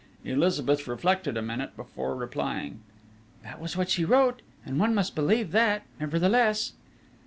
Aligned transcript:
Elizabeth 0.25 0.87
reflected 0.87 1.37
a 1.37 1.43
minute 1.43 1.75
before 1.77 2.15
replying: 2.15 2.81
"That 3.43 3.61
was 3.61 3.77
what 3.77 3.87
she 3.91 4.03
wrote 4.03 4.41
and 4.65 4.79
one 4.79 4.95
must 4.95 5.13
believe 5.13 5.51
that, 5.51 5.83
nevertheless 5.99 6.73